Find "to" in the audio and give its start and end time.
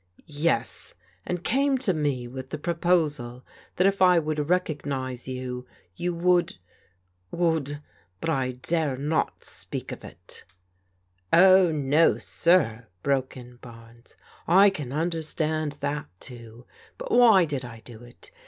1.77-1.93